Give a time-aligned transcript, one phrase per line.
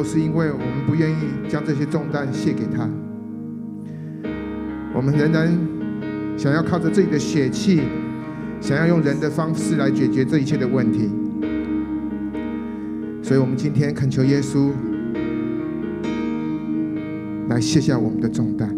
[0.00, 1.14] 都是因为我们不愿意
[1.46, 2.88] 将这些重担卸给他，
[4.94, 5.46] 我们仍然
[6.38, 7.82] 想要靠着自己的血气，
[8.62, 11.10] 想要用人的方式来解决这一切的问题。
[13.22, 14.70] 所以，我们今天恳求耶稣
[17.50, 18.74] 来卸下我们的重担，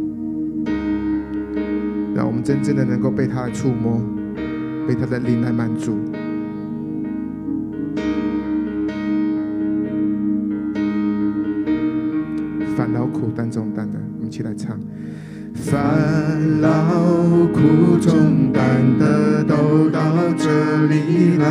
[2.16, 4.02] 让我们真正的能够被他的触摸，
[4.88, 6.00] 被他的灵来满足。
[17.62, 20.00] 苦重担的都到
[20.36, 20.48] 这
[20.86, 21.46] 里来，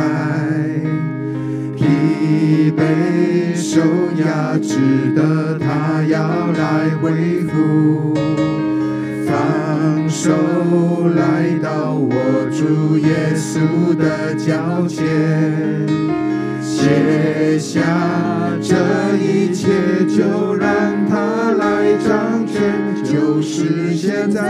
[1.74, 3.80] 疲惫受
[4.22, 4.76] 压制
[5.16, 8.12] 的他要来恢复，
[9.26, 10.30] 放手
[11.16, 12.12] 来到我
[12.52, 15.00] 主耶稣的脚前，
[16.82, 17.80] 卸下
[18.60, 18.74] 这
[19.16, 19.68] 一切，
[20.06, 20.68] 就让
[21.08, 21.40] 他。
[22.04, 22.60] 掌权
[23.04, 24.40] 就是现在，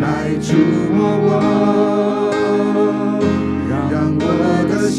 [0.00, 0.56] 来触
[0.94, 2.32] 摸我，
[3.90, 4.24] 让我
[4.70, 4.98] 的心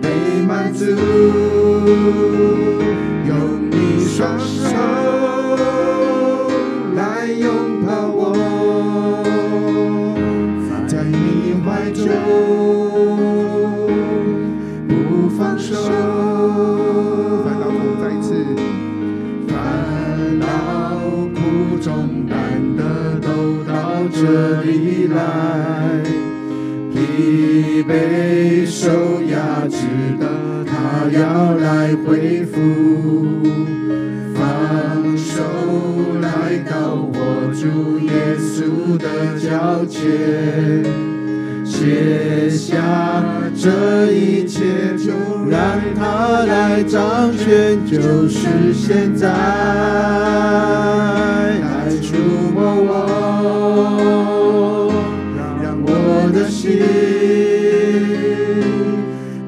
[0.00, 0.04] 被
[0.46, 0.84] 满足，
[3.26, 3.30] 用
[3.70, 3.74] 你
[4.06, 4.65] 双手
[24.26, 26.02] 这里来，
[26.92, 29.76] 疲惫受压制
[30.18, 30.26] 的
[30.66, 32.58] 他要来恢复，
[34.34, 35.44] 放手
[36.20, 36.74] 来到
[37.14, 37.16] 我
[37.54, 40.02] 主耶稣的脚前，
[41.64, 43.22] 卸下
[43.54, 44.64] 这一切，
[44.98, 45.12] 就
[45.48, 49.28] 让他来掌权，就是现在，
[51.60, 52.16] 来触
[52.52, 53.35] 摸我。
[56.48, 56.78] 心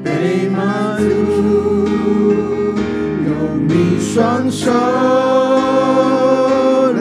[0.03, 1.07] 被满足，
[3.25, 3.29] 用
[3.67, 4.71] 你双手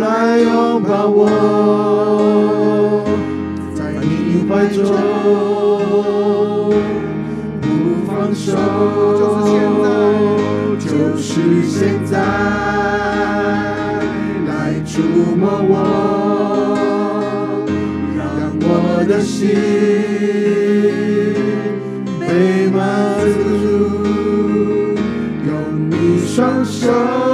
[0.00, 1.26] 来拥抱我，
[3.74, 4.78] 在你怀中
[7.60, 7.66] 不
[8.06, 8.46] 放手，
[10.78, 10.86] 就
[11.16, 11.76] 是现
[12.06, 12.18] 在，
[14.46, 14.50] 来
[14.86, 15.02] 触
[15.36, 15.72] 摸我，
[19.08, 19.48] 的心
[22.20, 22.78] 被满
[23.32, 23.48] 足，
[25.46, 25.50] 用
[25.88, 27.27] 你双手。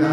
[0.00, 0.06] 来，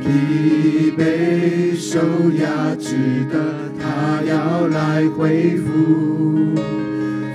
[0.00, 1.98] 疲惫受
[2.40, 2.94] 压制
[3.30, 3.34] 的
[3.78, 6.54] 他要来恢复，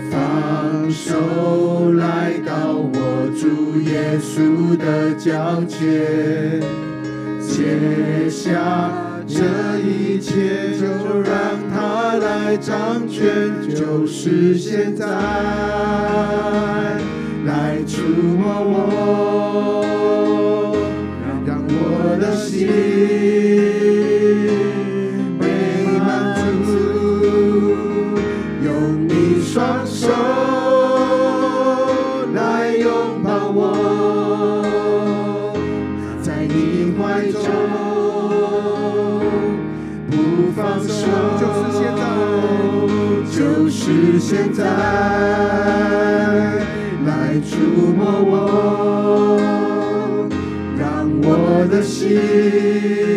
[0.10, 2.98] 放手来到我
[3.40, 6.62] 主耶稣的脚前，
[7.42, 8.92] 卸下
[9.28, 9.44] 这
[9.80, 10.86] 一切就
[11.22, 11.32] 让
[11.74, 13.26] 他来掌权，
[13.76, 15.06] 就是现在。
[17.46, 18.04] 来触
[18.38, 19.99] 摸我。
[22.20, 22.68] 我的心
[25.40, 25.48] 被
[26.00, 26.36] 满
[26.66, 26.70] 足，
[28.62, 28.68] 用
[29.08, 30.10] 你双手
[32.34, 34.68] 来拥抱我。
[36.22, 37.40] 在你怀中，
[40.12, 41.08] 不放手，
[43.32, 45.89] 就是现在。
[51.82, 53.09] 我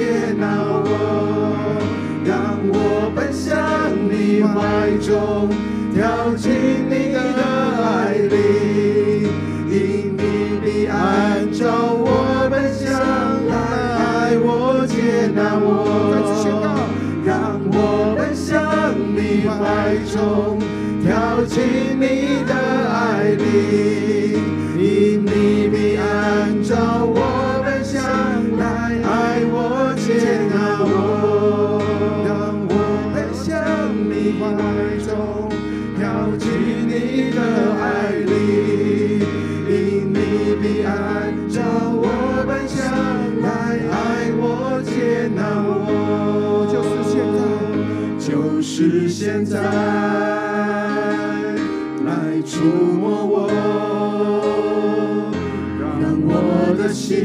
[0.00, 1.19] 我、接纳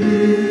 [0.06, 0.45] 的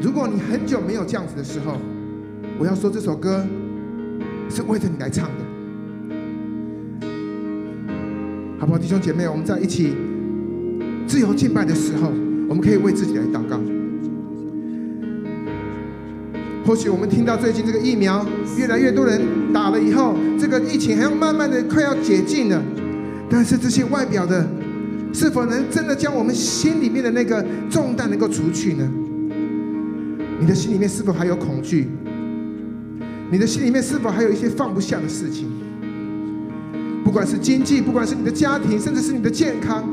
[0.00, 1.76] 如果你很久没有这样子的时候，
[2.58, 3.44] 我要说这首歌
[4.48, 7.06] 是为着你来唱的，
[8.58, 9.28] 好不好，弟兄姐妹？
[9.28, 9.92] 我们在一起
[11.06, 12.12] 自由敬拜的时候，
[12.48, 13.58] 我们可以为自己来祷告。
[16.64, 18.24] 或许我们听到最近这个疫苗
[18.56, 19.20] 越来越多人
[19.52, 22.62] 打了以后，这个疫情还要慢慢的快要解禁了，
[23.28, 24.46] 但是这些外表的。
[25.10, 28.86] 是否能真的将我们心里面的那个重担能够除去呢？
[30.40, 31.88] 你的心里面是否还有恐惧？
[33.30, 35.48] 你的心里面是否还有一些放不下的事情？
[37.04, 39.84] 不管是经济，不管是你的家庭，甚至是你的健康，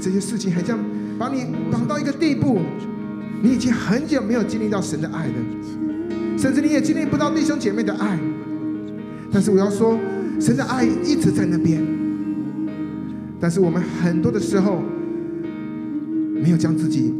[0.00, 0.78] 这些事情还将
[1.18, 2.60] 把你绑到一个地步，
[3.40, 5.34] 你已经很久没有经历到神的爱了，
[6.36, 8.18] 甚至你也经历不到弟兄姐妹的爱。
[9.32, 9.98] 但是我要说，
[10.40, 11.82] 神的爱一直在那边。
[13.40, 14.82] 但是我们很多的时候
[16.34, 17.12] 没有将自己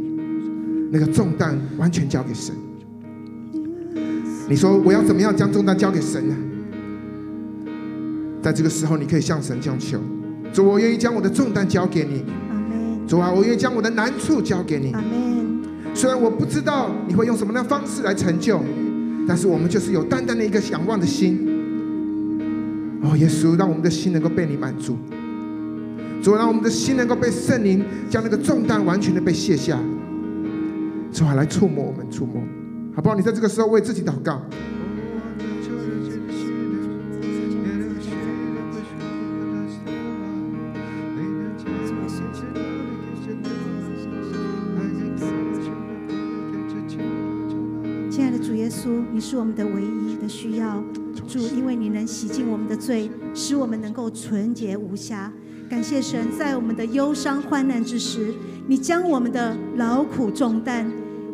[0.95, 2.55] 那个重担完全交给神。
[4.47, 6.35] 你说我要怎么样将重担交给神呢？
[8.41, 9.99] 在这个时候，你可以向神这样求：
[10.53, 12.23] 主，我愿意将我的重担交给你。
[13.05, 14.95] 主啊，我愿意将我的难处交给你。
[15.93, 18.61] 虽然我不知道你会用什么样的方式来成就，
[19.27, 21.37] 但是我们就是有淡淡的一个仰望的心。
[23.01, 24.97] 哦，耶稣，让我们的心能够被你满足。
[26.23, 29.77] 主，让我们的心能够被圣灵将那个重担完全的被卸下。
[31.15, 32.43] 主啊，来触摸我们，触摸，
[32.93, 33.15] 好不好？
[33.15, 34.41] 你在这个时候为自己祷告。
[48.09, 50.83] 亲爱的主耶稣，你是我们的唯一的需要。
[51.25, 55.31] 主，因为你能洗净我们的罪，使我们能够纯洁无瑕。
[55.69, 58.33] 感谢神，在我们的忧伤患难之时，
[58.67, 60.85] 你将我们的劳苦重担、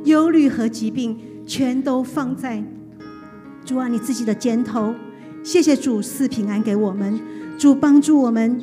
[0.05, 2.63] 忧虑和疾病，全都放在
[3.65, 4.95] 主啊你自己的肩头。
[5.43, 7.19] 谢谢主赐平安给我们。
[7.57, 8.59] 主帮助我们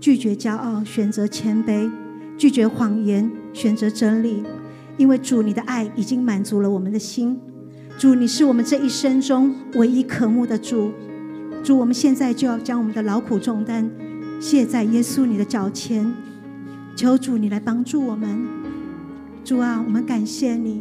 [0.00, 1.88] 拒绝骄傲，选择谦卑，
[2.36, 4.42] 拒绝谎言，选择真理。
[4.96, 7.38] 因为主，你的爱已经满足了我们的心。
[7.96, 10.90] 主，你是我们这一生中唯一渴慕的主。
[11.62, 13.88] 主，我们现在就要将我们的劳苦重担
[14.40, 16.12] 卸在耶稣你的脚前，
[16.96, 18.59] 求主你来帮助我们。
[19.50, 20.80] 主啊，我们感谢你，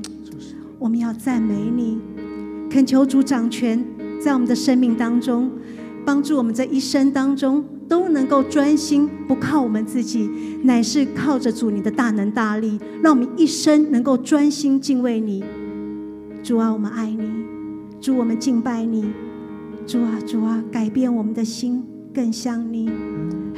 [0.77, 1.97] 我们要赞美你，
[2.69, 3.83] 恳求主掌权
[4.21, 5.49] 在我们的生命当中，
[6.05, 10.29] 帮助我们这一生当中都能够专心，不靠我们自己，
[10.61, 15.43] 乃是靠着主你的大能大力，让我们一生能够专心敬畏你。
[16.43, 17.27] 主啊，我们爱你，
[17.99, 19.09] 主，我们敬拜你。
[19.87, 21.83] 主啊，主啊，改变我们的心，
[22.13, 22.87] 更像你。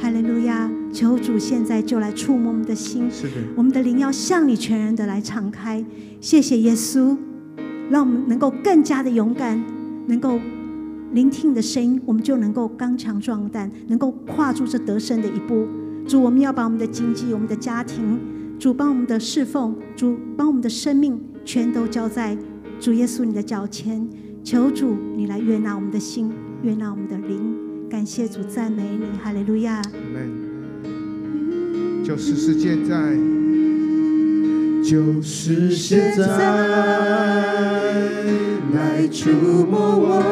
[0.02, 0.68] 哈利路亚！
[0.92, 5.84] 求主现在就来触摸我们的心，是的，我们的灵要向你全然的来敞开。
[6.20, 7.16] 谢谢耶稣，
[7.88, 9.62] 让我们能够更加的勇敢，
[10.08, 10.40] 能够
[11.12, 15.68] 聆听你的声音，我们就能够刚强壮胆，能够跨出这得胜的一步。
[16.04, 18.18] 主，我们要把我们的经济、我们的家庭，
[18.58, 22.36] 主帮我们的侍奉，主帮我们的生命，全都交在
[22.80, 24.04] 主耶稣你的脚前。
[24.42, 26.32] 求主，你来悦纳我们的心，
[26.64, 27.71] 悦纳我们的灵。
[27.92, 29.82] 感谢主，赞美你，哈利路亚。
[32.02, 33.12] 就是是现在，
[34.82, 36.24] 就是现在，
[38.72, 39.28] 来触
[39.70, 40.22] 摸我，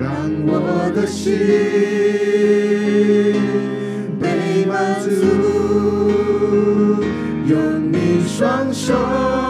[0.00, 0.10] 让
[0.48, 1.32] 我的心
[4.20, 5.08] 被满足，
[7.46, 9.45] 用你双手。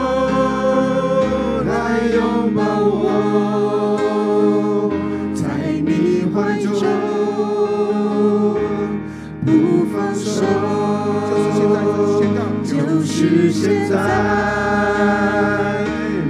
[13.67, 13.99] 现在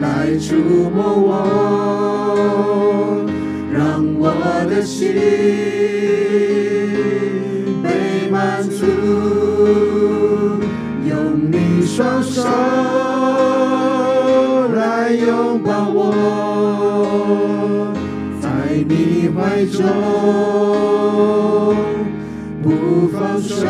[0.00, 0.57] 来触
[0.88, 1.37] 摸我，
[3.71, 4.33] 让我
[4.71, 5.14] 的心
[7.83, 8.87] 被满足，
[11.07, 12.43] 用你双手
[14.75, 17.93] 来拥抱我，
[18.40, 18.49] 在
[18.88, 19.85] 你怀中
[22.62, 23.66] 不放手。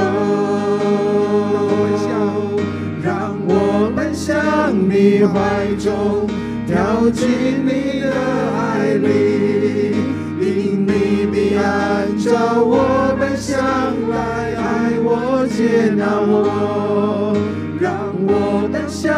[4.99, 6.27] 你怀中，
[6.67, 7.29] 跳进
[7.67, 8.11] 你的
[8.57, 9.93] 爱里，
[10.41, 13.61] 因你必按照我本相
[14.09, 17.37] 来爱我、接纳我，
[17.79, 17.93] 让
[18.27, 19.13] 我能向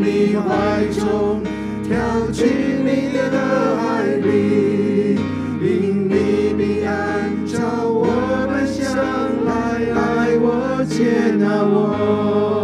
[0.00, 1.40] 你怀中，
[1.84, 2.48] 跳进
[2.84, 3.30] 你的
[3.78, 5.14] 爱里，
[5.62, 8.96] 因你必按照我本相
[9.46, 9.52] 来
[9.94, 12.59] 爱我、接纳我。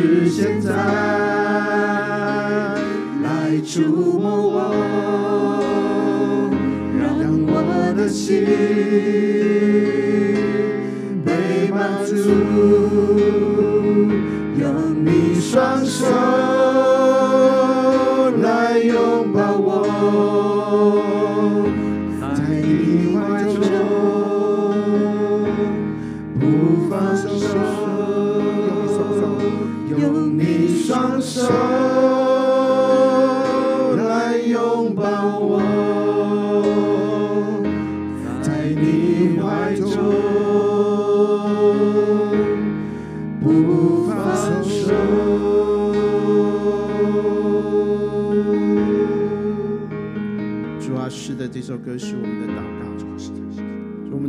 [0.00, 0.70] 是现在，
[3.20, 3.82] 来触
[4.20, 4.56] 摸我，
[7.00, 7.02] 让
[7.48, 7.52] 我
[7.96, 8.44] 的心
[11.24, 12.14] 被满足，
[14.56, 14.64] 用
[15.04, 16.47] 你双手。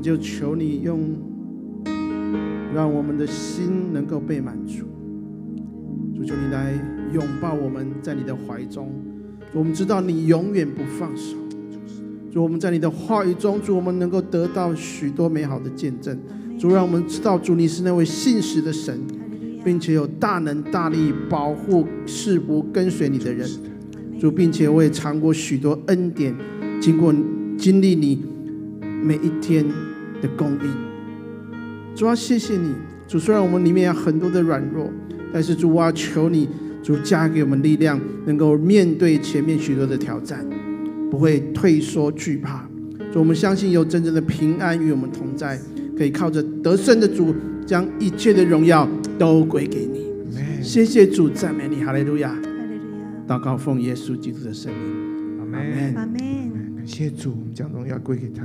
[0.10, 1.02] 就求你用，
[2.74, 4.84] 让我们的心能够被满足。
[6.16, 6.74] 主求你来
[7.14, 8.92] 拥抱我们，在你的怀中。
[9.54, 11.38] 我们知道你永远不放手。
[12.34, 16.18] 主，我们在你的话语中，主，我们能够得到许多美好的见证。
[16.58, 19.00] 主，让我们知道，主，你是那位信实的神，
[19.64, 23.48] 并且有大能大力保护世不跟随你的人。
[24.20, 26.36] 主，并且我也尝过许多恩典，
[26.82, 27.14] 经过
[27.56, 28.26] 经历你
[29.04, 29.64] 每一天
[30.22, 31.96] 的供应。
[31.96, 32.74] 主啊，谢谢你。
[33.08, 34.90] 主，虽然我们里面有很多的软弱。
[35.32, 36.50] 但是主啊，求你
[36.82, 40.44] 主加给我们力量，能够面对前面许多的挑战，
[41.12, 42.68] 不会退缩惧怕。
[43.14, 45.60] 主，我们相信有真正的平安与我们同在，
[45.96, 50.10] 可以靠着得胜的主，将一切的荣耀都归给你。
[50.64, 52.36] 谢谢主，赞美你，哈利路亚。
[53.28, 55.96] 祷告奉耶稣基督的圣名，阿门。
[55.96, 56.76] 阿门。
[56.76, 58.44] 感谢主，我们将荣耀归给他。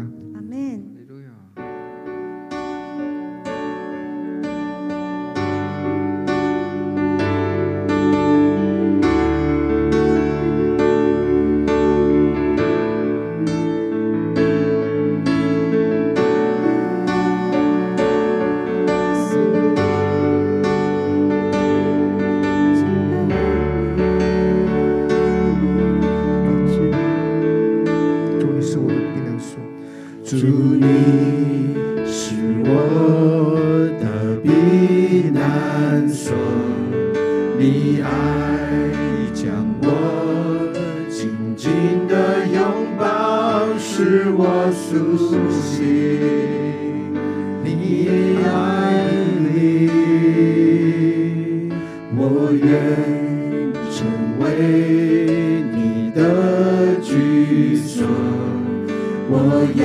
[59.26, 59.35] 我
[59.75, 59.85] 要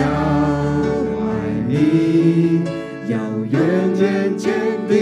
[1.25, 1.31] 爱
[1.67, 2.61] 你，
[3.07, 3.15] 要
[3.49, 3.55] 远
[3.99, 4.51] 远坚
[4.87, 4.93] 定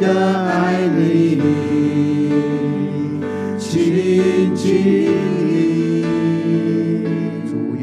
[0.00, 0.04] 的
[0.48, 1.38] 爱你，
[3.58, 4.66] 亲近
[5.46, 6.04] 你。
[7.46, 7.82] 主愿，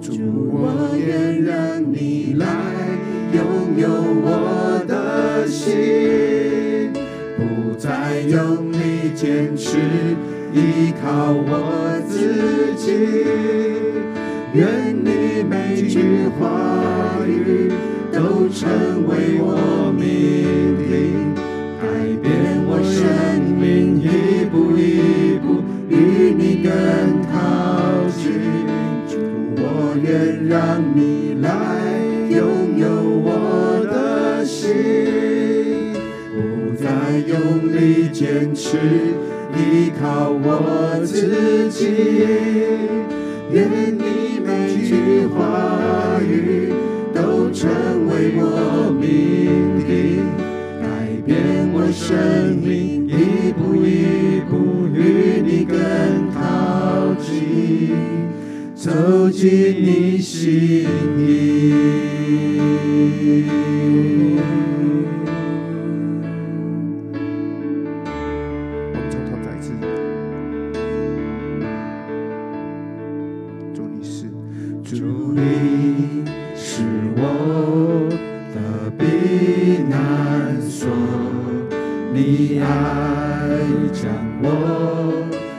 [0.00, 0.10] 主
[0.52, 0.54] 我
[0.96, 1.52] 愿让
[1.92, 2.46] 你来
[3.32, 3.38] 拥
[3.76, 3.88] 有
[4.22, 6.92] 我的心，
[7.36, 9.76] 不再用力坚持，
[10.54, 12.86] 依靠我自己。
[14.52, 14.99] 愿
[15.42, 17.72] 每句话语
[18.12, 18.68] 都成
[19.08, 21.34] 为我命定，
[21.80, 21.82] 改
[22.22, 22.28] 变
[22.66, 23.00] 我生
[23.56, 25.92] 命，一步一步与
[26.36, 26.70] 你更
[27.32, 27.32] 靠
[28.16, 28.20] 近。
[29.56, 31.48] 我愿让你来
[32.30, 32.84] 拥有
[33.24, 33.28] 我
[33.90, 34.68] 的心，
[36.34, 36.38] 不
[36.76, 36.84] 再
[37.26, 38.78] 用力坚持，
[82.22, 82.66] 你爱
[83.94, 84.10] 着
[84.42, 85.49] 我。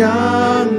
[0.00, 0.69] 想。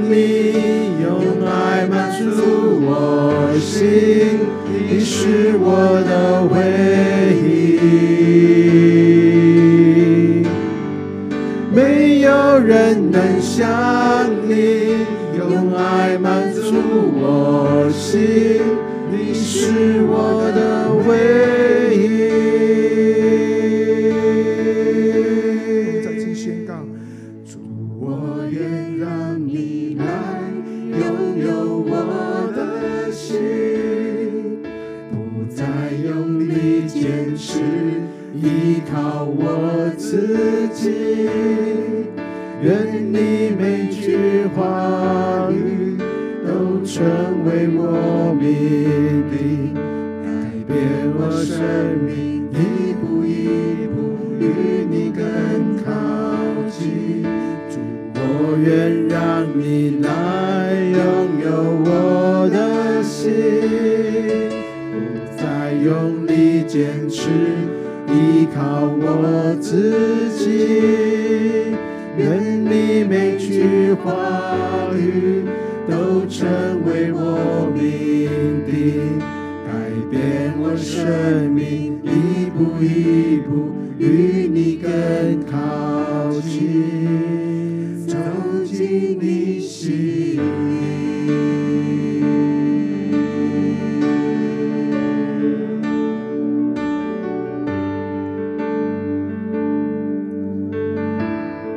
[85.22, 88.16] 更靠近，走
[88.64, 89.92] 进你心
[90.34, 90.40] 里。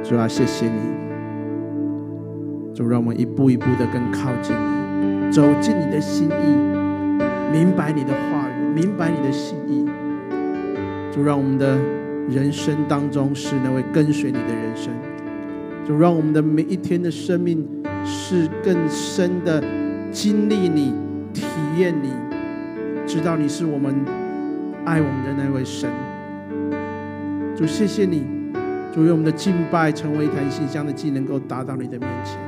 [0.04, 0.80] 主啊，谢谢你，
[2.74, 6.32] 主让我们一步一步的更靠近你，走进你的心意，
[7.54, 9.86] 明白你的话语，明白你的心意。
[11.12, 11.78] 主让我们的
[12.30, 14.94] 人生当中是那位跟随你的人生。
[15.86, 17.64] 主让我们的每一天的生命
[18.04, 19.64] 是更深的
[20.12, 20.94] 经历你、
[21.32, 21.46] 体
[21.78, 22.10] 验你，
[23.06, 23.94] 知道你是我们
[24.84, 25.90] 爱我们的那位神。
[27.56, 28.24] 主，谢谢你。
[28.92, 32.40] 主，愿我们的敬拜成为一坛馨香的祭，能够达到你的面前。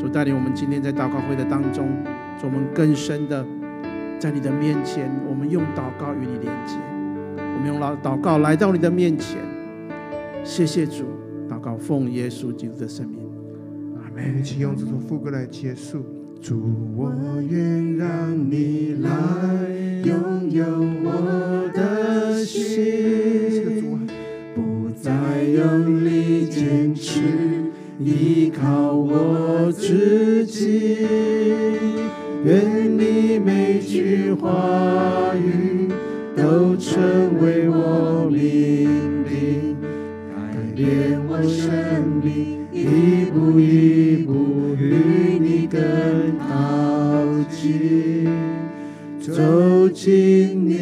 [0.00, 1.86] 主带领我们今天在祷告会的当中，
[2.40, 3.46] 主我们更深的
[4.18, 6.74] 在你的面前，我们用祷告与你连接，
[7.54, 9.38] 我们用祷祷告来到你的面前。
[10.42, 11.04] 谢谢主，
[11.48, 13.20] 祷告奉耶稣基督的圣名，
[13.96, 14.40] 阿门。
[14.40, 16.04] 一起用这首副歌来结束。
[16.42, 16.60] 主，
[16.96, 17.10] 我
[17.48, 19.10] 愿让你来
[20.04, 20.64] 拥有
[21.04, 24.04] 我的心。
[24.54, 25.10] 不再
[25.44, 27.20] 用力坚持，
[27.98, 31.06] 依靠我自己。
[32.44, 35.23] 愿你每句话语
[36.84, 39.74] 都成为我命令，
[40.30, 40.36] 改
[40.76, 41.72] 变我生
[42.22, 45.80] 命，一步一步与你更
[46.40, 46.44] 靠
[47.50, 48.28] 近，
[49.18, 50.73] 走进你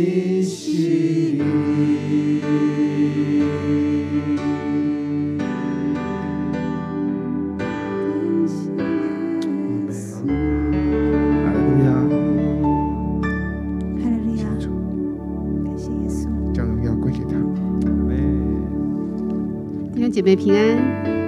[20.45, 20.77] 平安，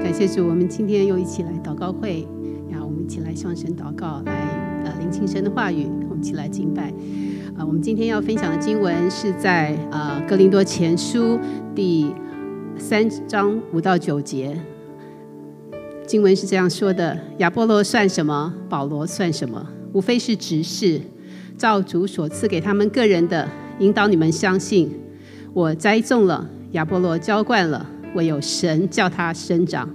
[0.03, 2.27] 感谢主，我们今天又一起来祷告会，
[2.69, 4.33] 然后我们一起来向神祷告，来
[4.85, 6.93] 呃聆听神的话语，我们一起来敬拜。
[7.57, 11.39] 啊、我们今天要分享的经文是在呃哥林多前书
[11.77, 12.13] 第
[12.77, 14.61] 三章五到九节，
[16.05, 18.53] 经文是这样说的：亚波罗算什么？
[18.69, 19.65] 保罗算什么？
[19.93, 21.01] 无非是执事，
[21.57, 23.49] 照主所赐给他们个人的，
[23.79, 24.91] 引导你们相信。
[25.53, 27.91] 我栽种了，亚波罗浇灌了。
[28.15, 29.89] 唯有神叫他生长，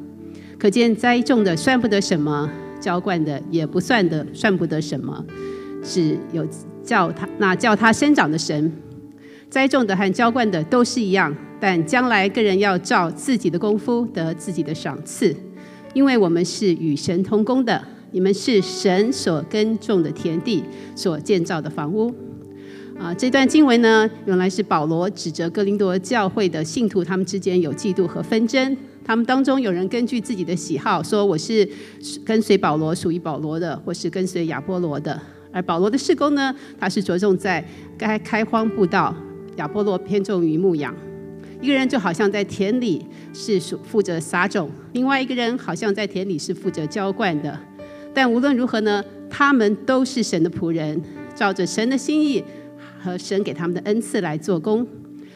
[0.58, 5.26] 可见栽种的算不得什么，浇灌的也不算得算不得什么，
[5.84, 6.48] 只有
[6.84, 8.72] 叫他那叫他生长的神。
[9.50, 15.36] 栽种的和浇灌的都是一样，但将来个人要照自己的功夫得自己的赏赐，
[15.94, 20.64] 因为我们是与神同工的，你们是神所耕种的田地，
[20.96, 22.14] 所建造的房屋。
[23.00, 28.76] 啊，这段经文呢，原来是保罗指责哥林多教会的信徒，他们之间有嫉妒和纷争。
[29.06, 31.68] 他们当中有人根据自己的喜好说，我是
[32.26, 35.18] 跟随保罗，属于保罗的，或是跟随亚波罗的。
[35.54, 37.66] 而保罗的事工呢，他是着重在
[37.98, 39.16] 该开荒布道，
[39.56, 40.94] 亚波罗偏重于牧养。
[41.62, 47.58] 一个人就好像在田里是属负责撒种，另外一个人好像在田里是负责浇灌的。
[48.14, 51.02] 但无论如何呢，他们都是神的仆人，
[51.34, 52.44] 照着神的心意。
[53.02, 54.86] 和神给他们的恩赐来做工，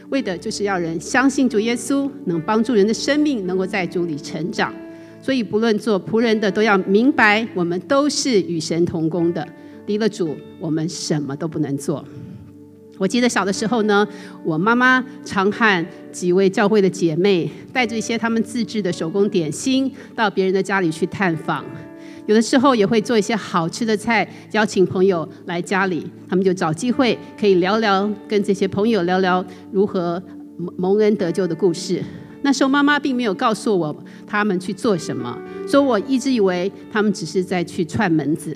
[0.10, 4.74] 为的就是要人相信主耶稣，能帮助人的生命能够在主里成长。
[5.22, 9.48] 所以，不论做仆人的，都要明白，我们都是与神同工的。
[9.86, 12.04] 离了主，我们什么都不能做。
[12.98, 14.08] 我记得小的时候呢，
[14.44, 21.66] 我妈妈常和几位教会的姐妹，带着一些他们自制的手工点心，到别人的家里去探访。
[22.26, 30.22] 有的时候也会做一些好吃的菜，邀请朋友来家里，他们就找机会可以聊聊，跟这些朋友聊聊如何
[30.78, 32.02] 蒙恩得救的故事。
[32.42, 38.56] 那时候妈妈并没有告诉我他们去做什么，所以我一直以为他们只是在去串门子。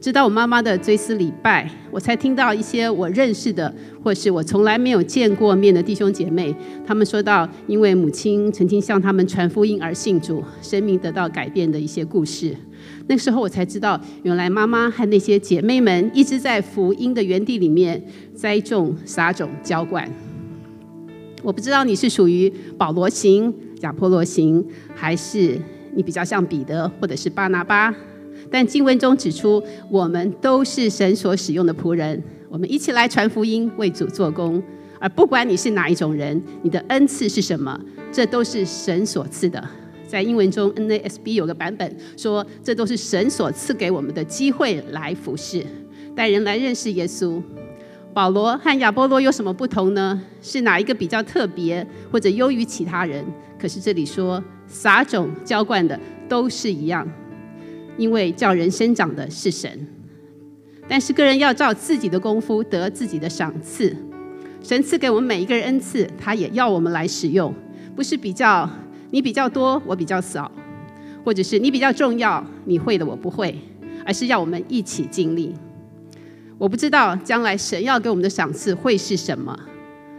[0.00, 6.54] 直到我妈妈的追思礼拜，我才听到一些我认识的，或是我从来没有见过面的弟兄姐妹，
[6.86, 12.56] 他们说到因为母亲曾经向他们传福音而信主，生命得到改变的一些故事。
[13.10, 18.00] 那时候我才知道，原来妈妈和那些姐妹们一直在福音的园地里面
[18.36, 20.08] 栽种、撒种、浇灌。
[21.42, 25.60] 我不知道你是属于保罗型、亚波罗型，还是
[25.96, 27.92] 你比较像彼得或者是巴拿巴。
[28.48, 34.62] 但经文中指出，我们都是神所使用的仆人，我们一起来传福音，为主做工。
[35.00, 37.80] 而不管你是哪一种人，你的恩赐是什么，
[38.12, 39.68] 这都是神所赐的。
[40.10, 45.64] 在英文中，NASB 有个版本说，这都是神所赐给我们的机会来服侍，
[46.16, 47.40] 带人来认识耶稣。
[48.12, 50.20] 保罗和亚波罗有什么不同呢？
[50.42, 53.24] 是哪一个比较特别，或者优于其他人？
[53.56, 55.96] 可是这里说，撒种浇灌的
[56.28, 57.08] 都是一样，
[57.96, 59.86] 因为叫人生长的是神。
[60.88, 63.96] 但是个人要照自己的功夫得自己的赏赐。
[64.60, 67.54] 神赐给我们每一个人恩赐，他也要我们来使用，
[67.94, 68.68] 不是比较。
[69.10, 70.50] 你比较多，我比较少，
[71.24, 73.56] 或者是你比较重要，你会的我不会，
[74.04, 75.54] 而是要我们一起经历。
[76.58, 79.58] 我不知道将来神要给我们的赏赐会是什么，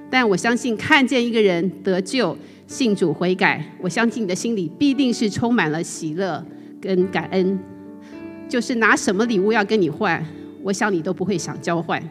[0.10, 2.36] 但我相信看见一个人得救、
[2.68, 6.44] 信主悔改，我相信你的心里必定是充满了喜乐
[6.82, 7.60] 跟感恩。
[8.50, 10.26] 就是拿什么礼物要跟你换，
[10.64, 12.02] 我想你都不会想交换。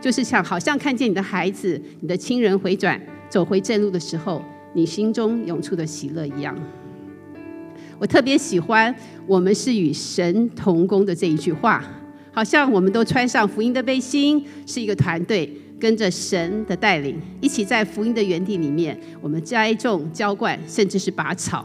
[0.00, 4.42] 就是像好像看见你的孩子、你的亲人回转走回正路的时候。
[4.76, 6.54] 你心中涌出的喜乐一样，
[7.98, 8.94] 我特别喜欢
[9.26, 11.82] “我们是与神同工”的这一句话，
[12.30, 21.64] 好像我们都穿上福音的背心，是一个团队，跟着神的带领，一起在福音的园地里面，我们栽种、浇灌，甚至是拔草。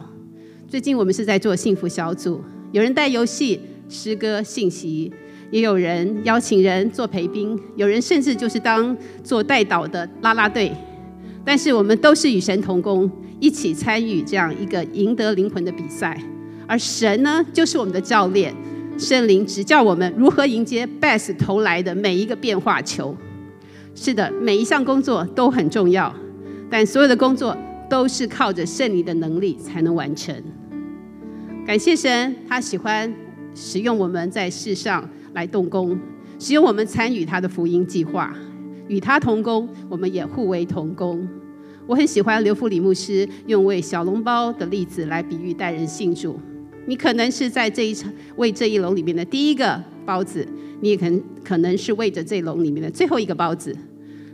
[0.69, 5.11] 最近我们是在做幸福小组，有人带游戏、诗歌、信息，
[5.51, 10.71] 也有人邀请人做陪宾，有人甚至就是当做带导的啦啦队。
[11.43, 16.21] 但是我们都是与神同工，一起参与这样一个赢得灵魂的比赛。
[16.67, 18.53] 而神呢，就是我们的教练，
[18.97, 23.15] 圣灵指教我们如何迎接 best 投来的每一个变化球。
[23.93, 26.13] 是的，每一项工作都很重要，
[26.69, 27.57] 但所有的工作
[27.89, 30.33] 都是靠着圣灵的能力才能完成。
[31.67, 33.13] 感谢神，他喜欢
[33.53, 35.99] 使用我们在世上来动工，
[36.39, 38.33] 使用我们参与他的福音计划。
[38.91, 41.25] 与他同工，我们也互为同工。
[41.87, 46.37] 我很喜欢刘福里牧师用喂小笼包的例子来比喻带人信主。
[46.85, 50.45] 你可能是在这一场喂这一笼里面的第一个包子，
[50.81, 53.73] 你也可能可能是喂着这笼里面的最后一个包子。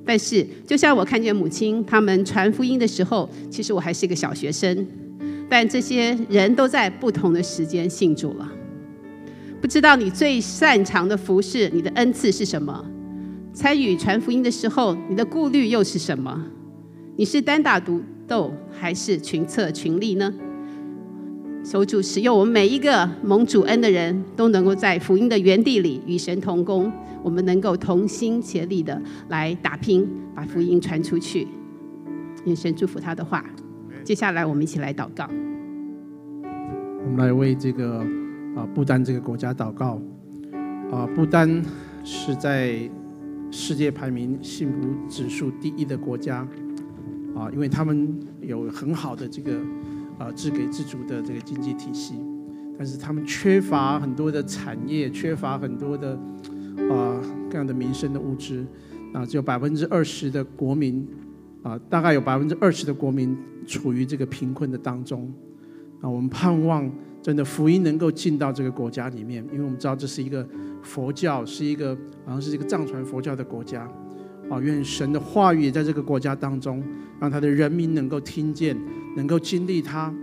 [0.04, 4.88] 但是，就像我看见母亲他们传福音的时候，其实我还是一个小学生。
[5.48, 8.52] 但这些人都在不同的时间信主了。
[9.62, 12.84] 不知道你最擅长的服事，你的恩赐是什么？
[13.58, 16.46] 参与传福音的时候，你的顾虑又是什么？
[17.16, 20.32] 你是单打独斗，还是群策群力呢？
[21.64, 26.92] 求主使用我们每一个蒙主恩的人，都能够在福音的园地里与神同工，
[27.24, 31.48] 我们能够同心协力的来打拼，把福音传出去。
[32.46, 33.44] 愿神祝福他的话。
[34.04, 35.28] 接下来，我们一起来祷告。
[36.44, 38.06] 我们来为这个
[38.56, 40.00] 啊不丹这个国家祷告。
[40.92, 41.60] 啊，不丹
[42.04, 42.88] 是在。
[43.60, 46.48] 世界排名幸福指数第一的国家，
[47.36, 49.60] 啊，因为他们有很好的这个
[50.20, 52.14] 啊自给自足的这个经济体系，
[52.78, 56.14] 但是他们缺乏很多的产业，缺乏很多的
[56.92, 58.64] 啊各样的民生的物资，
[59.12, 61.06] 啊，只有百分之二十的国民，
[61.64, 65.34] 啊，大概有百分之二十的国民处于这个贫困的当中，
[66.00, 66.88] 啊，我们盼望
[67.24, 70.48] 真的福音能够进到这个国家里面，因为我们知道这是一个。
[70.82, 73.90] 佛教是一个，好像是一个藏传佛教的国家，
[74.50, 76.84] 啊，愿神的话语也在这个国家当中，
[77.20, 78.78] 让他的人民能够听见，
[79.16, 80.14] 能够经历他，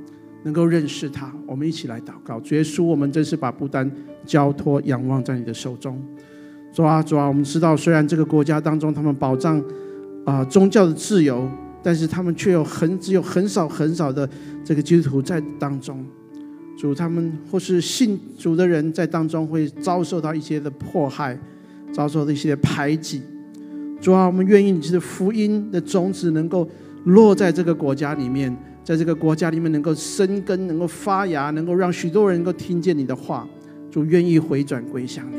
[0.43, 1.33] 能够认识他。
[1.47, 3.90] 我们一起来祷告，主耶稣，我们真是把不丹
[4.25, 6.03] 交托仰望在你的手中。
[6.73, 9.62] 主啊，主啊，我们知道虽然这个国家当中他们保障
[10.25, 11.49] 啊宗教的自由，
[11.83, 14.29] 但是他们却有很只有很少很少的
[14.64, 16.05] 这个基督徒在当中。
[16.77, 21.39] 主他们或是信主的人在当中会遭受到一些的迫害，
[21.93, 23.23] 遭受到一些排挤。
[24.01, 26.69] 主啊，我们愿意你的福音的种子能够
[27.05, 33.49] 落在这个国家里面，在这个国家里面能够生根，能够发芽，能够让许多人能够听见你的话。
[33.91, 35.37] 主愿意回转归向你。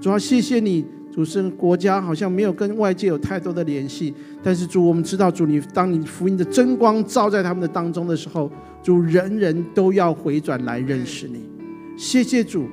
[0.00, 0.84] 主啊，谢谢你。
[1.10, 8.48] 主是国家好像没有跟外界有太多的联系，但是主，我们知道主你当你福音的真光照在他们的当中的时候。
[8.82, 11.48] 主，人人都要回转来认识你。
[11.96, 12.68] 谢谢主，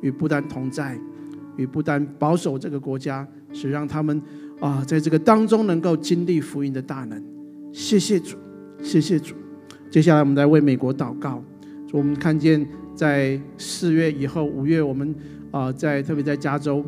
[0.00, 0.98] 与不丹同在，
[1.56, 4.20] 与不丹保守这个国家，是让他们
[4.60, 7.22] 啊，在这个当中能够经历福音的大能。
[7.72, 8.36] 谢谢主，
[8.82, 9.34] 谢谢主。
[9.90, 11.42] 接下来我们来为美国祷告。
[11.92, 15.14] 我们看见在四月以后，五月我们
[15.50, 16.84] 啊，在特别在加州，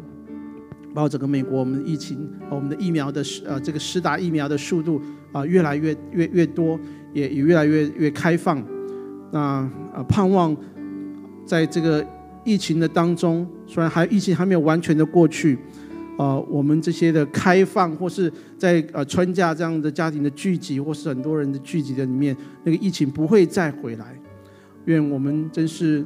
[0.97, 4.99] 包括整个美国，我们的疫情，我们的疫苗的呃这个施打疫苗的速度
[5.31, 6.81] 啊，越来越越越多。
[7.13, 8.63] 也也越来越越开放，
[9.33, 10.55] 那呃盼望
[11.47, 12.07] 在这个
[12.45, 15.59] 疫情的当中，虽然还疫情还没有完全的过去，
[16.19, 24.21] 呃，我们这些的开放或是在呃春假这样的家庭的聚集，或是很多人的聚集的里面，那个疫情不会再回来，
[24.85, 26.05] 愿我们真是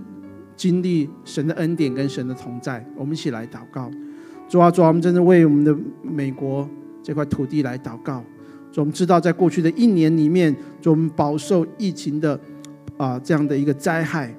[0.55, 2.87] 经历神的恩典跟神的同在。
[2.96, 3.90] 我们一起来祷告。
[4.50, 6.68] 主啊，主啊，我们真的为我们的美国
[7.04, 8.20] 这块土地来祷告。
[8.72, 12.38] 主，我们知道在过去的一年里面，主我们饱受疫情的
[12.96, 14.34] 啊这样的一个灾害。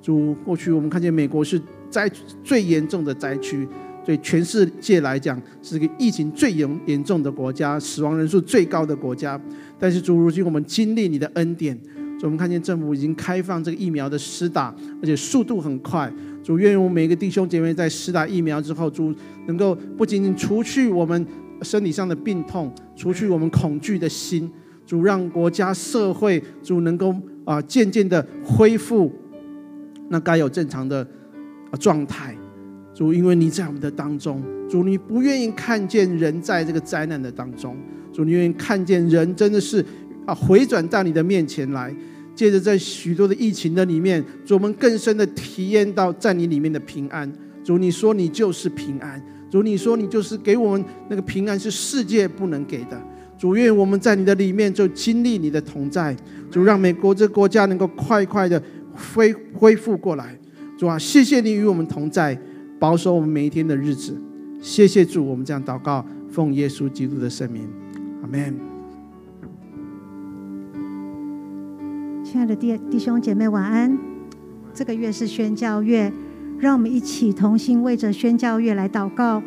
[0.00, 2.08] 主，过去我们看见美国是灾
[2.44, 3.66] 最严重的灾区。
[4.04, 9.40] 对全世界来讲，是个疫情最严严重的国家，死亡人数最高的国家。
[9.80, 11.76] 但是，主如今我们经历你的恩典，
[12.16, 16.08] 主我们看见政府已经开放这个疫苗的施打，而且速度很快。
[16.46, 19.12] 主愿我们每一个弟兄姐妹在施打疫苗之后，主
[19.48, 21.26] 能够不仅仅除去我们
[21.62, 24.48] 身体上的病痛，除去我们恐惧的心，
[24.86, 27.12] 主让国家社会主能够
[27.44, 29.12] 啊渐渐的恢复
[30.08, 31.04] 那该有正常的
[31.72, 32.32] 啊状态。
[32.94, 37.76] 主，因为你在我们的当中，主，你不愿意看见人在这个灾难的当中，
[38.12, 39.84] 主，你愿意看见人真的是
[40.24, 41.92] 啊回转到你的面前来。
[42.36, 47.28] 借着在许多的疫情的里面，主，我们更深的体验到在你里面的平安。
[47.64, 49.20] 主，你说你就是平安，
[49.50, 53.02] 主，你说你就是给我们那个平安是世界不能给的。
[53.36, 56.14] 主，愿我们在你的里面就经历你的同在。
[56.50, 58.62] 主，让美国这国家能够快快的
[58.94, 60.38] 恢恢复过来。
[60.78, 62.38] 主啊，谢谢你与我们同在。
[62.78, 64.14] 保守我们每一天的日子，
[64.60, 67.66] 谢谢主，我们这样祷告，奉耶稣基督的圣名，
[68.20, 68.75] 阿门。
[72.28, 73.96] 亲爱的弟弟兄姐妹，晚安。
[74.74, 76.12] 这个月是宣教月，
[76.58, 79.40] 让我们一起同心为着宣教月来祷告，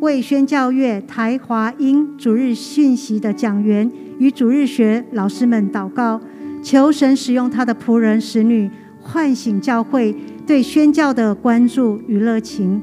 [0.00, 6.20] 为宣教月台华英主日信息的讲员与主日学老师们祷告，
[6.62, 8.70] 求神使用他的仆人使女，
[9.00, 10.14] 唤醒教会。
[10.46, 12.82] 对宣教的关注与热情，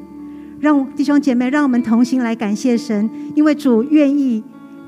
[0.60, 4.44] 让弟兄姐妹，让我们同心来感谢神，因为主愿意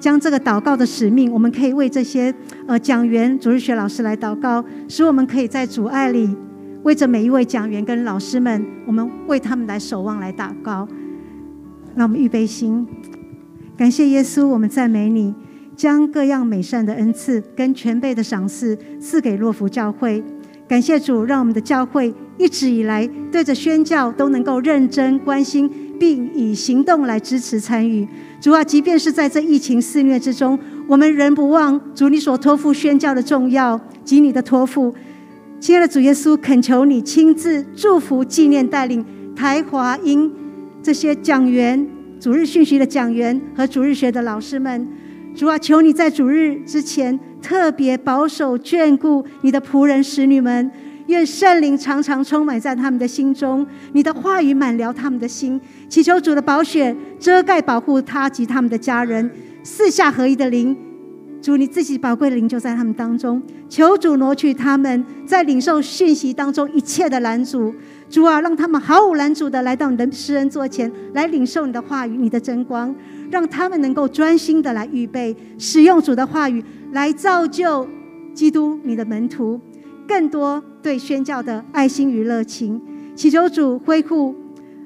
[0.05, 2.31] 将这个祷告的使命，我们可以为这些
[2.67, 6.29] 呃讲员、主日学老师来祷告，使我们可以在主爱里，
[6.83, 10.87] 为着每一位讲员跟老师们，我们为他们来守望来祷告。
[11.95, 12.85] 让我们预备心，
[13.75, 15.33] 感谢耶稣，我们赞美你，
[15.75, 20.23] 将各样美善的恩赐跟全备的赏赐赐给洛福教会。
[20.67, 25.67] 感谢主，让我们的教会一直以来对着宣教都能够认真关心，
[25.99, 28.07] 并以行动来支持参与。
[28.39, 34.93] 主啊，即便是在这疫情肆虐之中，我们仍不忘主你所托付宣教的重要及你的托付。
[35.59, 39.03] 亲爱的主耶稣，恳求你亲自祝福、纪念、带领
[39.35, 40.31] 台华英
[40.83, 41.87] 这些讲员、
[42.19, 44.87] 主日讯息的讲员和主日学的老师们。
[45.35, 47.19] 主啊，求你在主日之前。
[47.45, 50.71] 特别保守眷顾你的仆人使女们，
[51.07, 55.59] 愿圣灵常常充满在他们的心中，你的话语满了他们的心。
[55.87, 59.29] 祈求主的宝血遮盖保护他及他们的家人，
[59.63, 60.75] 四下合一的灵，
[61.41, 63.41] 主你自己宝贵的灵就在他们当中。
[63.67, 67.73] 求主挪去他们在领受讯息当中一切的拦阻，
[68.09, 72.93] 主啊，让他们毫无拦阻的来到你的施恩座前来领受你的话语、你的真光，
[73.29, 76.63] 让他们能够专心的来预备使用主的话语。
[76.91, 77.85] 来造就
[78.33, 79.59] 基督你的门徒，
[80.07, 82.81] 更多对宣教的爱心与热情，
[83.15, 84.35] 祈求主恢复，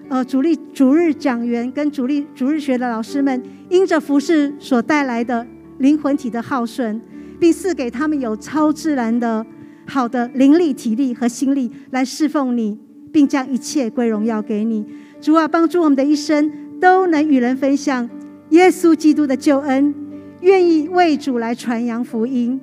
[0.08, 5.45] 呃，主力主日讲员跟主力主日学的老师们，因着服事所带来的
[5.77, 6.99] 灵魂体的耗损，
[7.39, 9.45] 并赐给他们有超自然的
[9.86, 12.77] 好的灵力、体力和心力来侍奉你，
[13.12, 14.86] 并将一切归荣耀给你。
[15.21, 18.10] 主啊，帮助我们的一生都能与人分享
[18.51, 19.93] 耶稣基督的救恩。
[20.41, 22.60] 愿意为主来传扬福音，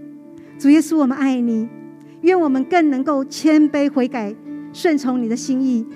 [0.59, 1.69] 主耶稣，我们爱你。
[2.27, 4.35] 愿我们更能够谦卑悔改，
[4.73, 5.87] 顺从你的心意。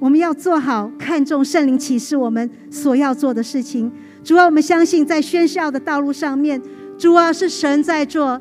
[0.00, 3.90] 我们要做好看重圣灵启示我们所要做的事情。
[4.24, 6.60] 主啊，我们相信在宣教的道路上面，
[6.98, 8.40] 主啊是神在做，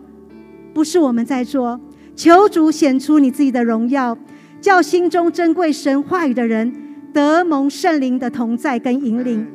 [0.73, 1.79] 不是我们在做。
[2.15, 4.17] 求主显出你自己的荣耀，
[4.59, 6.73] 叫心中珍贵神话语的人
[7.13, 9.45] 得蒙圣灵的同在跟引领，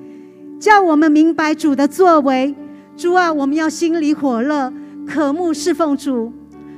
[0.60, 2.54] 叫我们明白主的作为。
[2.96, 4.72] 主啊，我们要心里火热，
[5.04, 6.32] 渴慕侍奉主。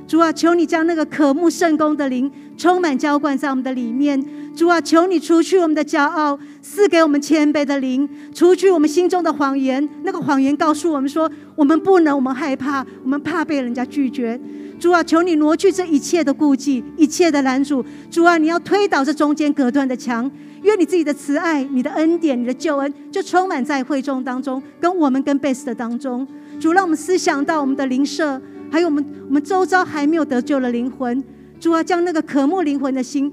[0.09, 4.19] 主啊，求你将那个渴慕圣工的灵充满浇灌在我们的里面。
[4.55, 9.87] 主啊，求你除去我们的骄傲，赐给我们谦卑的灵，除去我们心中的谎言。
[10.01, 14.41] 那个谎言告诉我们说，我们不能，我们害怕，我们怕被人家拒绝。
[14.79, 17.85] 主啊，求你挪去这一切的顾忌，一切的拦阻。
[18.09, 20.29] 主啊，你要推倒这中间隔断的墙。
[20.63, 26.27] 愿你自己的慈爱、你的恩典、你的救恩，就充满在会众当中，跟我们跟贝斯的当中。
[26.59, 28.41] 主，让我们思想到我们的灵舍，
[28.71, 31.23] 还有我们我们周遭还没有得救的灵魂。
[31.59, 33.31] 主啊，将那个渴慕灵魂的心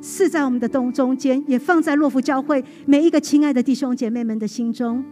[0.00, 5.04] 赐在我们的东中间，也放在洛福教会每一个亲爱的弟兄姐妹们的心中。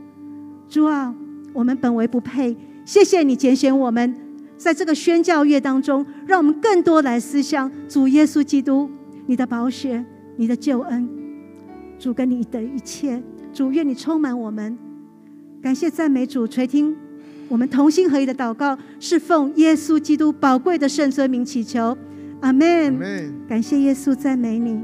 [0.68, 1.14] 主啊，
[1.52, 4.16] 我们本为不配，谢谢你拣选我们，
[4.56, 8.90] 在这个宣教月当中，让我们更多来思想主耶稣基督，
[9.26, 10.04] 你的宝血，
[10.36, 11.08] 你的救恩，
[12.00, 13.22] 主跟你的一切，
[13.52, 14.76] 主愿你充满我们。
[15.62, 16.96] 感谢赞美主，垂听
[17.48, 21.96] 我们同心合一的祷告，是奉耶稣基督宝贵的圣尊名祈求，
[22.40, 22.98] 阿门。
[23.48, 24.80] 感谢耶稣，赞美你。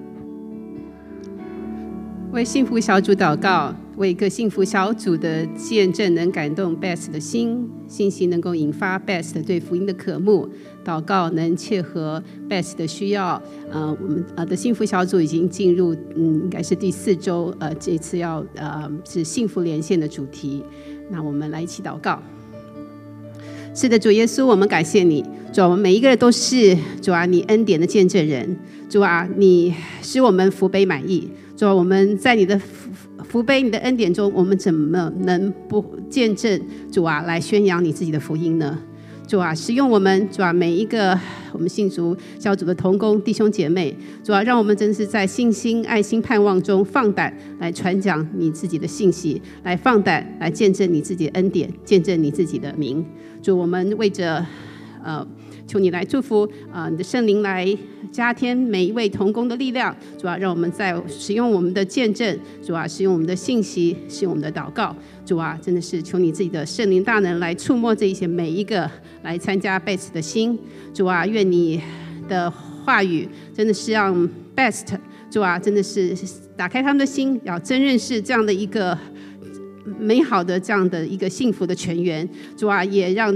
[2.33, 3.75] 为幸福小组祷告。
[3.99, 10.49] 为一个幸福小组的见证能感动 Best 的心，信息能够引发 Best 对福音的渴慕，
[10.83, 13.41] 祷告能切合 Best 的需要。
[13.71, 17.55] 呃，我们呃的幸福小组已经进入，嗯，应该是第四周。
[17.61, 20.65] 呃，这次要呃是幸福连线的主题。
[21.11, 22.21] 那我们来一起祷告。
[23.75, 28.57] 是的，主耶稣，我们感谢你，主，我们每一个人都是主啊，你恩典的见证人。
[28.91, 31.27] 主啊，你使我们福杯满溢。
[31.57, 32.91] 主啊，我们在你的福。
[33.25, 36.61] 福杯，你的恩典中，我们怎么能不见证
[36.91, 38.79] 主啊，来宣扬你自己的福音呢？
[39.33, 41.19] 主啊，使用我们主啊，每一个
[41.53, 53.03] 我们信主小组的同工弟兄姐妹，主啊，让我们真是在信心、爱心、盼望中放胆来传讲你自己的信息，来放胆来见证你自己的恩典，见证你自己的名。
[53.43, 54.45] 主，我们为着
[55.03, 55.27] 呃。
[55.73, 56.91] 求你来祝福啊！
[56.91, 57.67] 你的圣灵来
[58.11, 64.95] 加添每一位同工的力量，主啊，让我们在使用我们的见证，主啊，使用我们的信息，使用我们的祷告，
[65.25, 68.91] 主啊，真的是求你自己的圣灵大能来触摸这一些每一个
[69.23, 70.59] 来参加 Best 的心，
[70.93, 71.81] 主啊，愿你
[72.29, 74.89] 的话语真的是让 Best，
[75.31, 76.15] 主啊，真的是
[76.55, 78.99] 打开他们的心，要真认识这样的一个
[79.99, 83.35] 美好的这样的一个幸福的泉源，主啊，也让。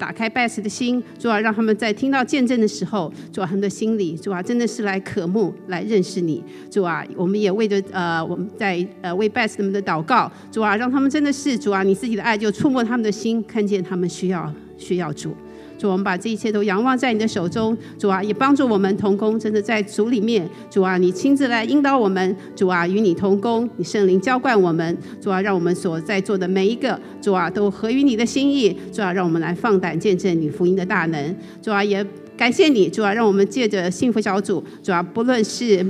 [0.00, 15.36] 打开 Best 的心，主啊，让他们在听到见证的时候，主啊，他们的心里，主啊，真的是来渴慕，来认识你，主啊，我们也为着呃，我们在呃为 Best 他们的祷告，主啊，让他们真的是主啊，你自己的爱就触摸他们的心，看见他们需要需要主。
[15.80, 32.06] 主，我们把这一切都仰望在你的手中，主啊，也帮助我们同工，真的在主里面，主啊，你亲自来引导我们，主啊，与你同工，你圣灵浇灌我们，主啊，让我们所在做的每一个，主啊，都合于你的心意，主啊，让我们来放胆见证你福音的大能，主啊，也
[32.36, 35.86] 感谢你，主啊，让我们借着幸福小组，主啊，不论是。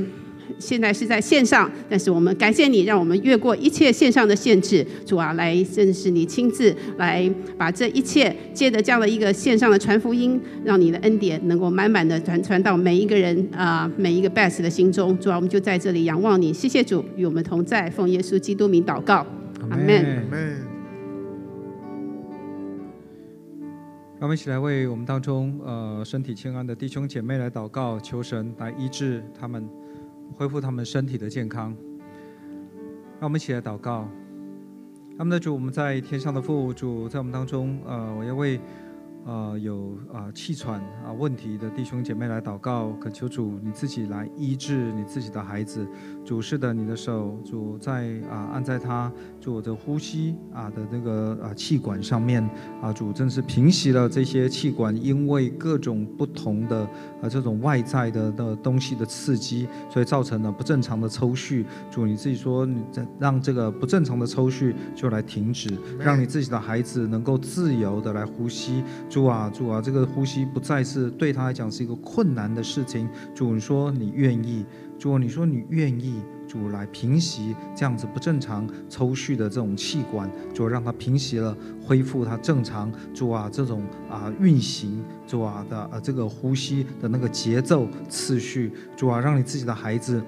[0.59, 15.19] 现在是在线上，但是我们感谢你，让我们越过一切线上的限制，主啊，来认识你，亲自来把这一切借着这样的一个线上的传福音，让你的恩典能够满满的传传到每一个人啊、呃，每一个 Best 的心中。
[15.19, 19.27] 主啊，我们就在这里仰望你，谢谢主与我们同在，奉耶稣基督名祷告，
[19.71, 20.61] 阿门。
[24.21, 29.67] 让我们一起来为我们当中呃身体欠安的弟兄姐妹来祷告，求神来医治他们。
[30.35, 31.77] 恢复他们身体的健康，
[33.19, 34.09] 让我们一起来祷告。
[35.17, 38.61] 他们的主，我们在天上的父，主在我们当中，呃，我要为。
[39.27, 45.87] 呃，有啊、气喘啊问题的弟兄姐妹来祷告，恳求主你自己来医治你自己的孩子。
[46.25, 52.43] 主是的，你的手主在啊按在他主的呼吸啊的那个啊气管上面
[52.81, 56.83] 啊，主正是平息了这些气管因为各种不同的
[57.23, 61.65] 啊这种外在的的东西的刺激，所以造成了不正常的抽搐。
[61.91, 65.69] 主你自己说，你在让这个不正常的抽搐就来停止，
[65.99, 68.83] 让你自己的孩子能够自由的来呼吸。
[69.11, 73.09] 主啊，主啊，这个呼吸不再是对他来讲是一个困难的事情。
[73.35, 74.65] 主，你说你愿意，
[74.97, 82.89] 主，你说你愿意，主来平息这样子不正常抽蓄的这种气管，主让它平息了，恢复它正常。
[83.13, 90.23] 主啊，这种啊运行，主啊的啊这个呼吸的那个节奏次序，主啊，让你自己的孩子。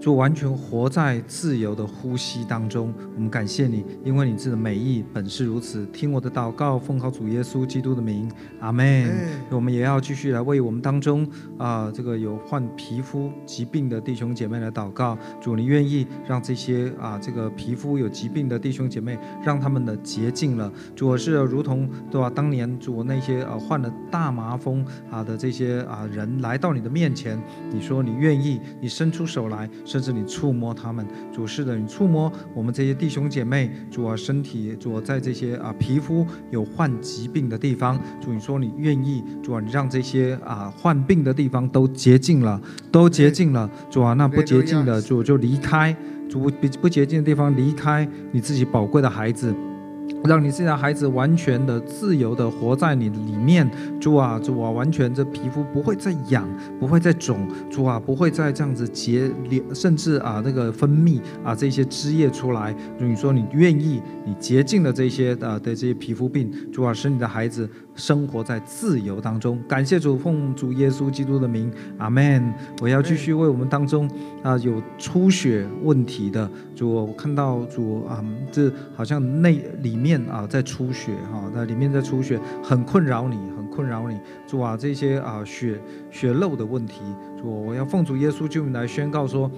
[0.00, 5.84] 就完全活在自由的呼吸当中，我们感谢你，因为你自己的美意本是如此。
[5.86, 8.30] 听我的祷告，奉靠主耶稣基督的名，
[8.60, 9.10] 阿门。
[9.50, 11.24] 我们也要继续来为我们当中
[11.58, 15.18] 啊、呃，这个有患皮肤疾病的弟兄姐妹来祷告。
[15.40, 20.72] 主，你愿意让这些啊，这个皮肤有疾病的弟兄姐妹，让他们的洁净了。
[20.94, 22.30] 主，我是如同对吧？
[22.30, 27.36] 当年主那些呃患了大麻风啊的这些啊人来到你的面前，
[27.72, 29.68] 你说你愿意，你伸出手来。
[29.88, 42.60] 甚至你触摸他们，主是的，你触摸我们这些弟兄姐妹，主啊，身体，主啊，在这些啊皮肤有患疾病的地方，主你说你愿意，主啊，你让这些啊患病的地方都洁净了，
[42.92, 45.96] 都洁净了，主啊，那不洁净的主就离开，
[46.28, 46.50] 主不
[46.82, 49.54] 不洁净的地方离开你自己宝贵的孩子。
[50.24, 56.48] 让你自己的孩子完全的自由的活在你里面，主啊，主啊，完全这皮肤不会再痒，
[56.78, 62.74] 不会再肿，主啊，不会再这样子结连，甚至啊那个分泌啊这些汁液出来。
[62.98, 67.68] 你说你愿意，你洁净的这些啊的这些皮肤病，主啊，使你的孩子。
[67.98, 69.60] 生活在自由当中。
[69.68, 72.54] 感谢主，奉主耶稣基督的名，阿门。
[72.80, 74.08] 我要继续为我们当中
[74.42, 84.18] 啊有出血问题的主，我看到主啊，这好像内里面啊在出血哈，那里面在出血，很困扰你，很困扰你。
[84.46, 85.78] 主啊，这些啊血
[86.10, 87.02] 血漏的问题，
[87.36, 89.50] 主，我要奉主耶稣救你来宣告说。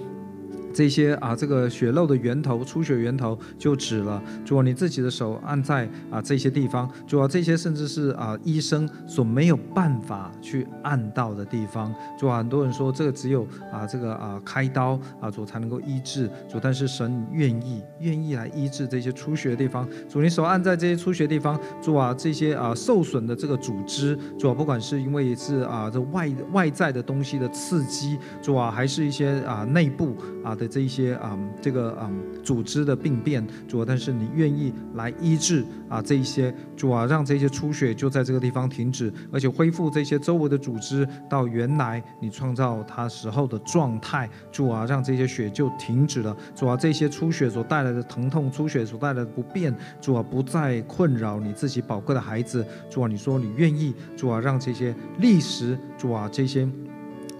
[0.73, 4.21] 这些啊，这个血漏的源头、出血源头就止了。
[4.45, 6.89] 主啊，你自己的手按在啊这些地方。
[7.05, 11.93] 主啊，这些甚至是啊医生所没有办法去按到的地方。
[12.17, 16.29] 主啊，很多人说这个只有啊这个啊开刀啊主才能够医治。
[16.49, 19.87] 主，但是神愿意愿意来医治这些出血的地方。
[20.09, 21.59] 主，你手按在这些出血地方。
[21.81, 30.55] 主啊，这些啊受损的这个组织，主啊，不管是因为是啊这外外在的东西的刺激，主啊，还是一些啊内部啊。
[30.61, 56.69] 的这一些啊、这个啊、嗯，组织的病变，主啊，但是你愿意来医治啊，这一些主啊，让这些出血就在这个地方停止，而且恢复这些周围的组织到原来你创造它时候的状态，主啊，让这些血就停止了，主啊，这些出血所带来的疼痛，出血所带来的不便，主啊，不再困扰你自己宝贵的孩子，主啊，你说你愿意，主啊，让这些历史，主啊，这些。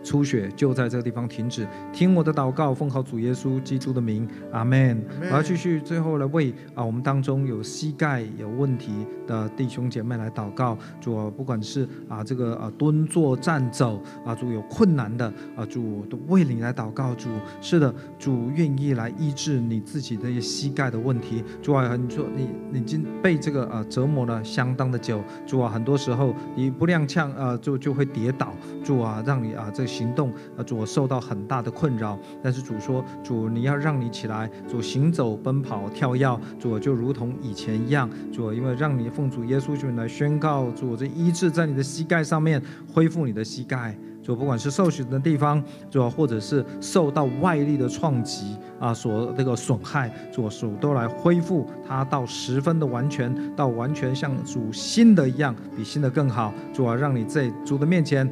[0.03, 4.99] 出血就在这个地方停止，听我的祷告，奉好主耶稣基督的名，阿门。
[5.21, 10.75] 我要继续最后来为啊我们当中有膝盖有问题的弟兄姐妹来祷告。
[10.99, 17.13] 主啊，不管是啊这个啊蹲坐站走啊，主有困难的啊，主都为你来祷告。
[17.13, 17.29] 主
[17.61, 21.43] 是的，主愿意来医治你自己的膝盖的问题。
[21.61, 25.21] 主啊，你说你你已经被这个啊折磨了相当的久。
[25.45, 28.51] 主啊，很多时候你不踉跄啊，就就会跌倒。
[28.83, 29.90] 主啊，让你啊这。
[29.91, 42.61] 行动，啊，主受到很大的困扰，但是主说，主你要让你起来，主行走、奔跑、跳跃，主就如同以前一样，主因为让你奉主耶稣就来宣告，主这医治在你的膝盖上面，
[42.93, 58.29] 恢复你的膝盖，主不管是受损的地方，主或者是受到外力的创击啊，所这个损害，主主都来恢复它到十分的完全，到完全像主新的一样，比新的更好，主啊，让你在主的面前。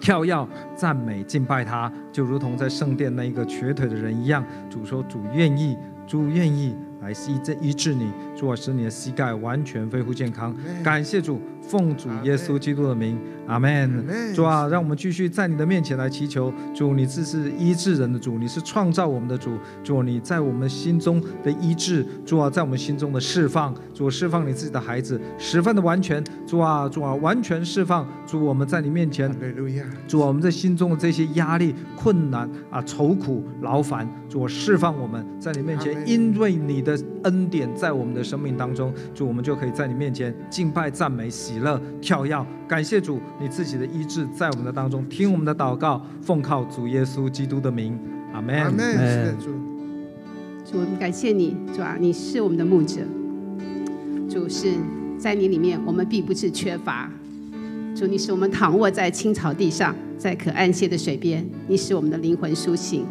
[0.00, 0.48] 跳跃、
[0.82, 4.44] 赞美、敬拜他，就如同在圣殿那一个瘸腿的人一样。
[4.68, 5.76] 主说：“主愿意，
[6.08, 10.52] 主愿意来医治医治你，主啊，使你的膝盖完全恢复健康。”
[10.82, 11.40] 感谢主。
[11.62, 13.16] 奉主耶稣基督的名，
[13.46, 14.04] 阿门。
[14.34, 16.52] 主啊，让我们继续在你的面前来祈求。
[16.74, 19.56] 主，你这是医治人的主，你是创造我们的主。
[19.84, 26.22] 主，你在我们心中的医治，主啊，在我们心中的释放，主释放你自己的孩子，十分的完全。
[26.44, 28.04] 主啊，主啊，完全释放。
[28.26, 29.32] 主，我们在你面前，
[30.08, 47.98] 主啊，我们在心中的这些压力、困难啊、愁苦、劳烦，主我，释放我们在你面前，因为你的恩典在我们的生命当中，主，我们就可以在你面前敬拜、赞美、喜乐、跳跃，感谢主，你自己的医治在我们的当中，听我们的祷告，奉靠主耶稣基督的名，
[48.32, 48.62] 阿门。
[48.62, 49.36] 阿门。
[49.38, 49.50] 主，
[50.64, 53.00] 主，我们感谢你，主啊，你是我们的牧者，
[54.28, 54.72] 主是
[55.18, 57.10] 在你里面，我们并不是缺乏。
[57.94, 63.04] 主，你使我们躺卧在青草地上，在可安歇的水边，你使我们的灵魂苏醒，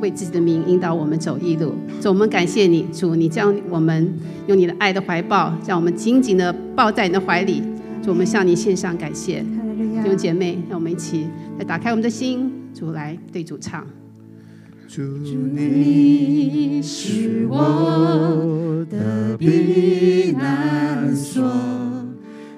[0.00, 1.74] 为自己的名引导我们走义路。
[2.00, 4.12] 主，我们感谢你，主，你将我们
[4.46, 7.62] 用你的爱的怀抱，让我们紧紧的抱在你的怀里。
[8.02, 9.44] 主，我们向你献上感谢。
[10.02, 11.26] 弟兄姐妹，让我们一起
[11.58, 13.86] 来打开我们的心，主来对主唱。
[14.88, 21.44] 主，你是我的避难所，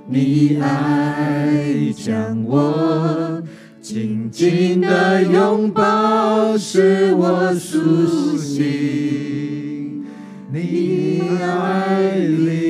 [0.09, 3.43] 你爱将我
[3.81, 10.05] 紧紧的拥抱，使我苏醒。
[10.53, 12.62] 你爱里，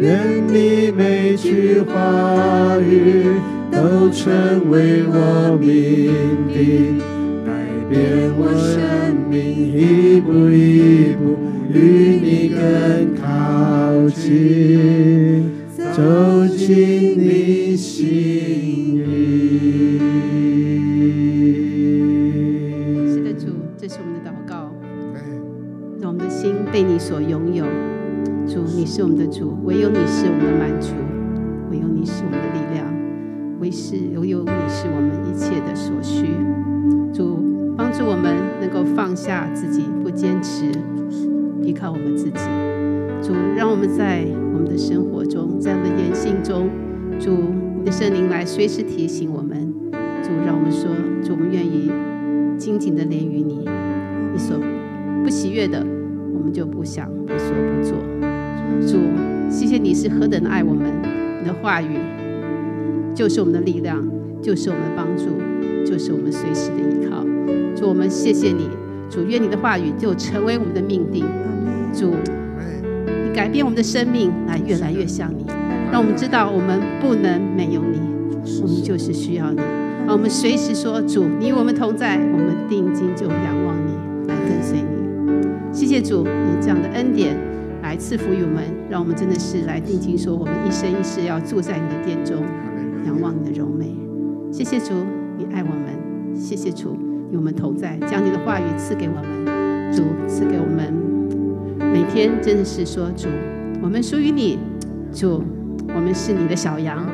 [0.00, 3.24] 愿你每句话语
[3.70, 6.12] 都成为我命
[6.52, 6.98] 定，
[7.46, 7.50] 改
[7.88, 8.80] 变我生
[9.30, 9.38] 命，
[9.72, 11.38] 一步一步
[11.72, 11.78] 与
[12.20, 13.22] 你更靠
[14.10, 16.02] 近，走
[16.56, 18.23] 进你心。
[29.64, 30.94] 唯有你是我们的满足，
[31.70, 32.86] 唯有你是我们的力量，
[33.60, 36.26] 唯是唯有你是我们一切的所需。
[37.12, 37.38] 主，
[37.76, 40.66] 帮助我们能够放下自己，不坚持
[41.62, 42.40] 依靠我们自己。
[43.22, 46.68] 主，让我们在我们的生活中，在我们的言行中，
[47.18, 47.30] 主，
[47.78, 49.72] 你的圣灵来随时提醒我们。
[50.22, 50.90] 主，让我们说，
[51.22, 51.90] 主，我们愿意
[52.58, 53.68] 紧紧的连于你，
[54.32, 54.58] 你所
[55.22, 55.84] 不喜悦的，
[56.34, 57.98] 我们就不想、不说、不做。
[58.80, 58.98] 主，
[59.48, 60.90] 谢谢你是何等的爱我们，
[61.40, 61.96] 你的话语
[63.14, 64.04] 就是我们的力量，
[64.42, 65.24] 就是我们的帮助，
[65.84, 67.24] 就是我们随时的依靠。
[67.76, 68.68] 主，我们谢谢你，
[69.08, 71.24] 主，愿你的话语就成为我们的命定。
[71.92, 72.10] 主，
[73.06, 75.46] 你改变我们的生命，来越来越像你，
[75.92, 78.00] 让我们知道我们不能没有你，
[78.62, 79.60] 我们就是需要你。
[80.06, 85.72] 让我们随时说，主，你与我们同在，我们定睛就仰望你，来跟随你。
[85.72, 87.36] 谢谢主，你这样的恩典
[87.84, 92.42] 来赐福于我们，让我们真的是来定睛说，我们一生一世要住在你的殿中，
[93.04, 93.94] 仰望你的柔美。
[94.50, 94.94] 谢谢主，
[95.36, 96.34] 你爱我们。
[96.34, 96.96] 谢谢主，
[97.30, 99.92] 与我们同在，将你的话语赐给我们。
[99.92, 100.94] 主赐给我们，
[101.92, 103.28] 每天真的是说，主，
[103.82, 104.58] 我们属于你。
[105.12, 105.44] 主，
[105.94, 107.06] 我们是你的小羊。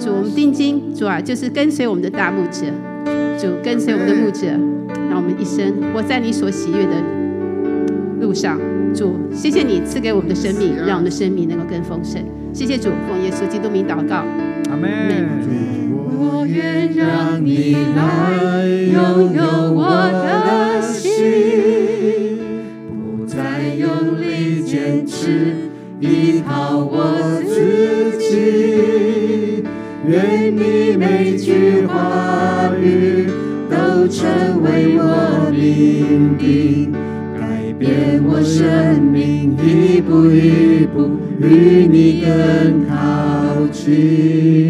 [0.00, 2.66] 主，我们定睛，主啊，就是跟随我们的大牧者。
[3.38, 4.48] 主，跟随我们的牧者，
[5.08, 7.00] 让我们一生活在你所喜悦的
[8.20, 8.58] 路上。
[8.94, 12.24] 主，谢谢你赐给我们的生命，让我们的生命能够更丰盛。
[12.52, 14.24] 谢谢主，奉耶稣基督名祷告，
[14.70, 15.28] 阿门。
[16.20, 22.38] 我愿让你来拥有我的心，
[22.88, 25.54] 不再用力坚持
[26.00, 27.37] 依靠我
[38.58, 41.08] 生命，一步一步
[41.40, 42.94] 与你更靠
[43.70, 44.67] 近，